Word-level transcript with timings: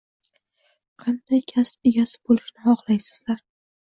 Qanday 1.03 1.43
kasb 1.53 1.91
egasi 1.91 2.19
bo‘lishni 2.31 2.65
xohlaysizlar? 2.67 3.45